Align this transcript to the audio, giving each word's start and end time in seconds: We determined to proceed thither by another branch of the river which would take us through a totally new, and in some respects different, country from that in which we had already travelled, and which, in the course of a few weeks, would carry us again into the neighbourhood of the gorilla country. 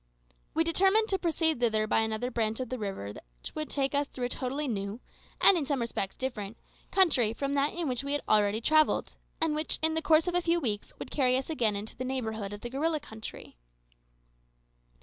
We 0.55 0.63
determined 0.63 1.09
to 1.09 1.19
proceed 1.19 1.59
thither 1.59 1.85
by 1.85 1.99
another 1.99 2.31
branch 2.31 2.59
of 2.59 2.69
the 2.69 2.79
river 2.79 3.13
which 3.13 3.53
would 3.53 3.69
take 3.69 3.93
us 3.93 4.07
through 4.07 4.25
a 4.25 4.29
totally 4.29 4.67
new, 4.67 4.99
and 5.39 5.55
in 5.55 5.67
some 5.67 5.79
respects 5.79 6.15
different, 6.15 6.57
country 6.89 7.33
from 7.33 7.53
that 7.53 7.73
in 7.75 7.87
which 7.87 8.03
we 8.03 8.13
had 8.13 8.23
already 8.27 8.61
travelled, 8.61 9.13
and 9.39 9.53
which, 9.53 9.77
in 9.83 9.93
the 9.93 10.01
course 10.01 10.27
of 10.27 10.33
a 10.33 10.41
few 10.41 10.59
weeks, 10.59 10.91
would 10.97 11.11
carry 11.11 11.37
us 11.37 11.51
again 11.51 11.75
into 11.75 11.95
the 11.95 12.03
neighbourhood 12.03 12.51
of 12.51 12.61
the 12.61 12.69
gorilla 12.71 12.99
country. 12.99 13.57